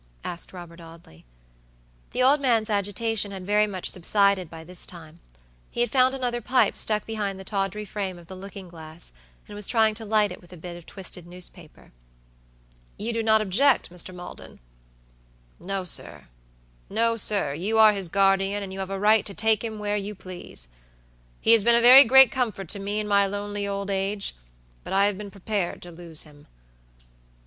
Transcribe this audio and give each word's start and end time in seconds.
asked 0.23 0.51
Robert 0.51 0.81
Audley. 0.81 1.25
The 2.09 2.23
old 2.23 2.41
man's 2.41 2.71
agitation 2.71 3.29
had 3.29 3.45
very 3.45 3.67
much 3.67 3.87
subsided 3.91 4.49
by 4.49 4.63
this 4.63 4.87
time. 4.87 5.19
He 5.69 5.81
had 5.81 5.91
found 5.91 6.15
another 6.15 6.41
pipe 6.41 6.75
stuck 6.75 7.05
behind 7.05 7.39
the 7.39 7.43
tawdry 7.43 7.85
frame 7.85 8.17
of 8.17 8.25
the 8.25 8.35
looking 8.35 8.67
glass, 8.67 9.13
and 9.47 9.55
was 9.55 9.67
trying 9.67 9.93
to 9.93 10.03
light 10.05 10.31
it 10.31 10.41
with 10.41 10.51
a 10.51 10.57
bit 10.57 10.75
of 10.75 10.87
twisted 10.87 11.27
newspaper. 11.27 11.91
"You 12.97 13.13
do 13.13 13.21
not 13.21 13.41
object, 13.41 13.91
Mr. 13.91 14.11
Maldon?" 14.11 14.59
"No, 15.59 15.83
sirno, 15.83 17.15
sir; 17.19 17.53
you 17.53 17.77
are 17.77 17.93
his 17.93 18.09
guardian, 18.09 18.63
and 18.63 18.73
you 18.73 18.79
have 18.79 18.89
a 18.89 18.97
right 18.97 19.23
to 19.27 19.35
take 19.35 19.63
him 19.63 19.77
where 19.77 19.97
you 19.97 20.15
please. 20.15 20.69
He 21.41 21.51
has 21.51 21.63
been 21.63 21.75
a 21.75 21.79
very 21.79 22.05
great 22.05 22.31
comfort 22.31 22.69
to 22.69 22.79
me 22.79 22.99
in 22.99 23.07
my 23.07 23.27
lonely 23.27 23.67
old 23.67 23.91
age, 23.91 24.33
but 24.83 24.93
I 24.93 25.05
have 25.05 25.19
been 25.19 25.29
prepared 25.29 25.79
to 25.83 25.91
lose 25.91 26.23
him. 26.23 26.47